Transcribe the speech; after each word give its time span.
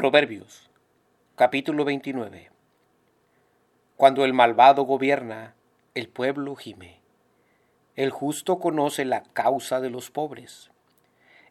Proverbios, 0.00 0.70
capítulo 1.36 1.84
29. 1.84 2.48
Cuando 3.96 4.24
el 4.24 4.32
malvado 4.32 4.84
gobierna, 4.84 5.54
el 5.94 6.08
pueblo 6.08 6.56
gime. 6.56 7.00
El 7.96 8.08
justo 8.08 8.60
conoce 8.60 9.04
la 9.04 9.24
causa 9.24 9.78
de 9.82 9.90
los 9.90 10.10
pobres. 10.10 10.70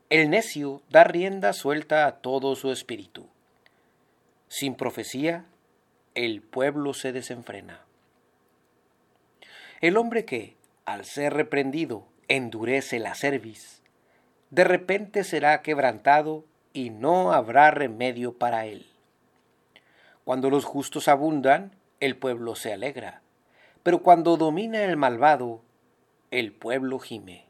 El 0.09 0.31
necio 0.31 0.81
da 0.89 1.03
rienda 1.03 1.53
suelta 1.53 2.07
a 2.07 2.21
todo 2.21 2.55
su 2.55 2.71
espíritu. 2.71 3.27
Sin 4.47 4.73
profecía, 4.73 5.45
el 6.15 6.41
pueblo 6.41 6.95
se 6.95 7.11
desenfrena. 7.11 7.81
El 9.79 9.95
hombre 9.95 10.25
que, 10.25 10.55
al 10.85 11.05
ser 11.05 11.35
reprendido, 11.35 12.07
endurece 12.27 12.97
la 12.97 13.13
cerviz, 13.13 13.83
de 14.49 14.63
repente 14.63 15.23
será 15.23 15.61
quebrantado 15.61 16.45
y 16.73 16.89
no 16.89 17.33
habrá 17.33 17.71
remedio 17.71 18.33
para 18.33 18.65
él. 18.65 18.85
Cuando 20.23 20.49
los 20.49 20.65
justos 20.65 21.07
abundan, 21.07 21.71
el 21.99 22.15
pueblo 22.15 22.55
se 22.55 22.73
alegra, 22.73 23.21
pero 23.83 24.03
cuando 24.03 24.37
domina 24.37 24.83
el 24.83 24.97
malvado, 24.97 25.61
el 26.31 26.51
pueblo 26.51 26.99
gime. 26.99 27.45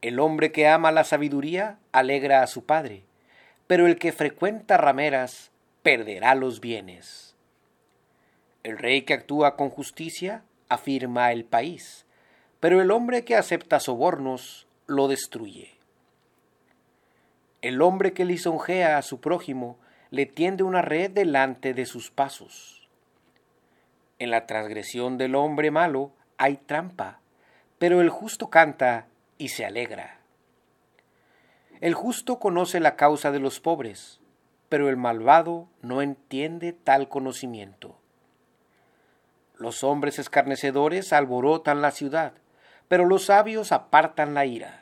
El 0.00 0.18
hombre 0.18 0.50
que 0.50 0.66
ama 0.66 0.90
la 0.90 1.04
sabiduría 1.04 1.78
alegra 1.92 2.42
a 2.42 2.48
su 2.48 2.64
padre, 2.64 3.04
pero 3.68 3.86
el 3.86 3.98
que 3.98 4.12
frecuenta 4.12 4.76
rameras 4.76 5.52
perderá 5.82 6.34
los 6.34 6.60
bienes. 6.60 7.36
El 8.64 8.78
rey 8.78 9.02
que 9.02 9.14
actúa 9.14 9.56
con 9.56 9.70
justicia 9.70 10.42
afirma 10.68 11.32
el 11.32 11.44
país, 11.44 12.06
pero 12.58 12.80
el 12.80 12.90
hombre 12.90 13.24
que 13.24 13.36
acepta 13.36 13.80
sobornos 13.80 14.66
lo 14.86 15.08
destruye. 15.08 15.81
El 17.62 17.80
hombre 17.80 18.12
que 18.12 18.24
lisonjea 18.24 18.98
a 18.98 19.02
su 19.02 19.20
prójimo 19.20 19.78
le 20.10 20.26
tiende 20.26 20.64
una 20.64 20.82
red 20.82 21.12
delante 21.12 21.74
de 21.74 21.86
sus 21.86 22.10
pasos. 22.10 22.88
En 24.18 24.30
la 24.32 24.46
transgresión 24.46 25.16
del 25.16 25.36
hombre 25.36 25.70
malo 25.70 26.12
hay 26.38 26.56
trampa, 26.56 27.20
pero 27.78 28.00
el 28.00 28.10
justo 28.10 28.50
canta 28.50 29.06
y 29.38 29.48
se 29.48 29.64
alegra. 29.64 30.18
El 31.80 31.94
justo 31.94 32.40
conoce 32.40 32.80
la 32.80 32.96
causa 32.96 33.30
de 33.30 33.38
los 33.38 33.60
pobres, 33.60 34.20
pero 34.68 34.88
el 34.88 34.96
malvado 34.96 35.68
no 35.82 36.02
entiende 36.02 36.72
tal 36.72 37.08
conocimiento. 37.08 37.96
Los 39.56 39.84
hombres 39.84 40.18
escarnecedores 40.18 41.12
alborotan 41.12 41.80
la 41.80 41.92
ciudad, 41.92 42.32
pero 42.88 43.04
los 43.04 43.26
sabios 43.26 43.70
apartan 43.70 44.34
la 44.34 44.46
ira. 44.46 44.81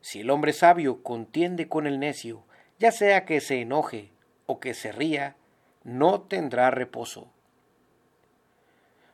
Si 0.00 0.20
el 0.20 0.30
hombre 0.30 0.52
sabio 0.52 1.02
contiende 1.02 1.68
con 1.68 1.86
el 1.86 1.98
necio, 1.98 2.44
ya 2.78 2.92
sea 2.92 3.24
que 3.24 3.40
se 3.40 3.60
enoje 3.60 4.10
o 4.46 4.60
que 4.60 4.74
se 4.74 4.92
ría, 4.92 5.36
no 5.84 6.22
tendrá 6.22 6.70
reposo. 6.70 7.30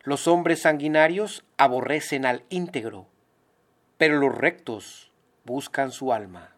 Los 0.03 0.29
hombres 0.29 0.63
sanguinarios 0.63 1.45
aborrecen 1.57 2.27
al 2.27 2.45
íntegro, 2.49 3.09
pero 3.99 4.19
los 4.19 4.35
rectos 4.35 5.11
buscan 5.45 5.91
su 5.91 6.13
alma. 6.13 6.55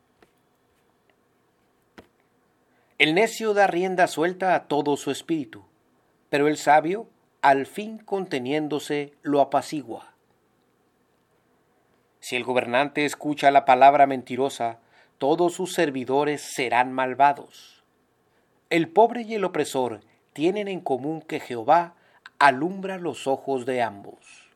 El 2.99 3.15
necio 3.15 3.55
da 3.55 3.67
rienda 3.67 4.07
suelta 4.09 4.55
a 4.55 4.67
todo 4.67 4.97
su 4.97 5.11
espíritu, 5.11 5.65
pero 6.31 6.49
el 6.49 6.57
sabio, 6.57 7.09
al 7.41 7.67
fin 7.67 7.99
conteniéndose, 7.99 9.15
lo 9.23 9.41
apacigua. 9.41 10.15
Si 12.29 12.37
el 12.37 12.45
gobernante 12.45 13.07
escucha 13.07 13.51
la 13.51 13.65
palabra 13.65 14.07
mentirosa, 14.07 14.77
todos 15.17 15.55
sus 15.55 15.73
servidores 15.73 16.43
serán 16.43 16.93
malvados. 16.93 17.83
El 18.69 18.91
pobre 18.91 19.23
y 19.23 19.33
el 19.33 19.45
opresor 19.45 20.03
tienen 20.35 20.69
en 20.69 20.81
común 20.81 21.23
que 21.23 21.41
Jehová 21.41 21.95
alumbra 22.39 22.99
los 22.99 23.27
ojos 23.27 23.65
de 23.65 23.81
ambos. 23.81 24.51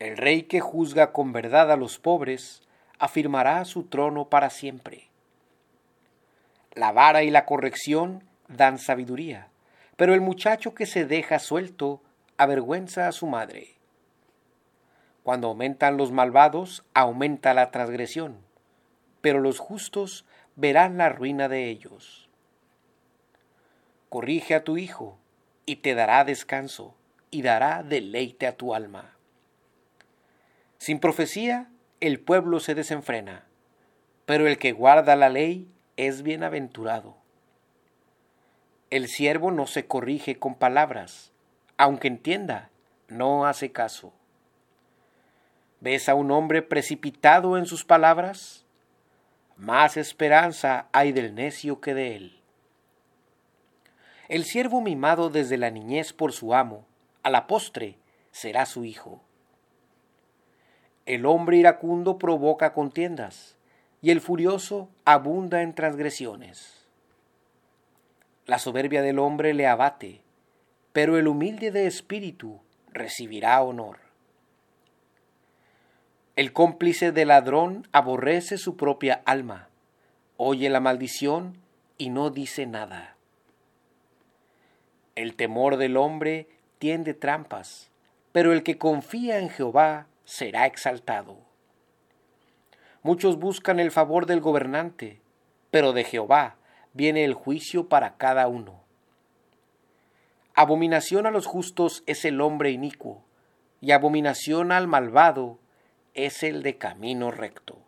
El 0.00 0.18
rey 0.18 0.42
que 0.42 0.60
juzga 0.60 1.12
con 1.12 1.32
verdad 1.32 1.72
a 1.72 1.76
los 1.76 1.98
pobres 1.98 2.60
afirmará 2.98 3.64
su 3.64 3.84
trono 3.84 4.28
para 4.28 4.50
siempre. 4.50 5.08
La 6.74 6.92
vara 6.92 7.22
y 7.22 7.30
la 7.30 7.46
corrección 7.46 8.22
dan 8.48 8.76
sabiduría, 8.76 9.48
pero 9.96 10.12
el 10.12 10.20
muchacho 10.20 10.74
que 10.74 10.84
se 10.84 11.06
deja 11.06 11.38
suelto 11.38 12.02
avergüenza 12.36 13.08
a 13.08 13.12
su 13.12 13.26
madre. 13.26 13.76
Cuando 15.22 15.48
aumentan 15.48 15.96
los 15.96 16.10
malvados, 16.10 16.84
aumenta 16.94 17.54
la 17.54 17.70
transgresión, 17.70 18.38
pero 19.20 19.40
los 19.40 19.58
justos 19.58 20.24
verán 20.56 20.98
la 20.98 21.08
ruina 21.08 21.48
de 21.48 21.68
ellos. 21.68 22.28
Corrige 24.08 24.54
a 24.54 24.64
tu 24.64 24.76
hijo, 24.76 25.18
y 25.64 25.76
te 25.76 25.94
dará 25.94 26.24
descanso, 26.24 26.94
y 27.30 27.42
dará 27.42 27.82
deleite 27.82 28.46
a 28.46 28.56
tu 28.56 28.74
alma. 28.74 29.16
Sin 30.78 30.98
profecía, 30.98 31.68
el 32.00 32.18
pueblo 32.18 32.58
se 32.58 32.74
desenfrena, 32.74 33.44
pero 34.26 34.48
el 34.48 34.58
que 34.58 34.72
guarda 34.72 35.14
la 35.14 35.28
ley 35.28 35.68
es 35.96 36.22
bienaventurado. 36.22 37.16
El 38.90 39.08
siervo 39.08 39.52
no 39.52 39.66
se 39.68 39.86
corrige 39.86 40.38
con 40.38 40.56
palabras, 40.56 41.30
aunque 41.76 42.08
entienda, 42.08 42.70
no 43.08 43.46
hace 43.46 43.70
caso. 43.70 44.12
¿Ves 45.82 46.08
a 46.08 46.14
un 46.14 46.30
hombre 46.30 46.62
precipitado 46.62 47.58
en 47.58 47.66
sus 47.66 47.84
palabras? 47.84 48.64
Más 49.56 49.96
esperanza 49.96 50.86
hay 50.92 51.10
del 51.10 51.34
necio 51.34 51.80
que 51.80 51.92
de 51.92 52.14
él. 52.14 52.40
El 54.28 54.44
siervo 54.44 54.80
mimado 54.80 55.28
desde 55.28 55.58
la 55.58 55.70
niñez 55.70 56.12
por 56.12 56.32
su 56.32 56.54
amo, 56.54 56.86
a 57.24 57.30
la 57.30 57.48
postre 57.48 57.96
será 58.30 58.64
su 58.64 58.84
hijo. 58.84 59.22
El 61.04 61.26
hombre 61.26 61.56
iracundo 61.56 62.16
provoca 62.16 62.74
contiendas, 62.74 63.56
y 64.00 64.12
el 64.12 64.20
furioso 64.20 64.88
abunda 65.04 65.62
en 65.62 65.74
transgresiones. 65.74 66.86
La 68.46 68.60
soberbia 68.60 69.02
del 69.02 69.18
hombre 69.18 69.52
le 69.52 69.66
abate, 69.66 70.20
pero 70.92 71.18
el 71.18 71.26
humilde 71.26 71.72
de 71.72 71.88
espíritu 71.88 72.60
recibirá 72.92 73.60
honor. 73.60 74.11
El 76.34 76.54
cómplice 76.54 77.12
del 77.12 77.28
ladrón 77.28 77.86
aborrece 77.92 78.56
su 78.56 78.74
propia 78.78 79.20
alma, 79.26 79.68
oye 80.38 80.70
la 80.70 80.80
maldición 80.80 81.58
y 81.98 82.08
no 82.08 82.30
dice 82.30 82.64
nada. 82.64 83.16
El 85.14 85.36
temor 85.36 85.76
del 85.76 85.98
hombre 85.98 86.48
tiende 86.78 87.12
trampas, 87.12 87.90
pero 88.32 88.54
el 88.54 88.62
que 88.62 88.78
confía 88.78 89.40
en 89.40 89.50
Jehová 89.50 90.06
será 90.24 90.64
exaltado. 90.64 91.36
Muchos 93.02 93.38
buscan 93.38 93.78
el 93.78 93.90
favor 93.90 94.24
del 94.24 94.40
gobernante, 94.40 95.20
pero 95.70 95.92
de 95.92 96.04
Jehová 96.04 96.56
viene 96.94 97.24
el 97.24 97.34
juicio 97.34 97.90
para 97.90 98.16
cada 98.16 98.48
uno. 98.48 98.80
Abominación 100.54 101.26
a 101.26 101.30
los 101.30 101.44
justos 101.44 102.02
es 102.06 102.24
el 102.24 102.40
hombre 102.40 102.70
inicuo, 102.70 103.22
y 103.82 103.90
abominación 103.90 104.72
al 104.72 104.88
malvado 104.88 105.58
es 106.14 106.42
el 106.42 106.62
de 106.62 106.76
camino 106.76 107.30
recto. 107.30 107.78